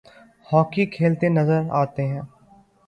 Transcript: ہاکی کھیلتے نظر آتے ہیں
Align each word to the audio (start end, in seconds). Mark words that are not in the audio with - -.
ہاکی 0.47 0.83
کھیلتے 0.85 1.27
نظر 1.29 1.61
آتے 1.81 2.03
ہیں 2.07 2.21